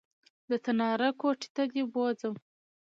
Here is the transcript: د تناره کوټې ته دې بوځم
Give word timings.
د 0.49 0.51
تناره 0.65 1.09
کوټې 1.19 1.47
ته 1.55 1.63
دې 1.71 1.83
بوځم 1.93 2.35